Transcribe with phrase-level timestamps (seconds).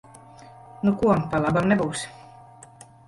[0.87, 2.07] Nu ko, pa labam nebūs.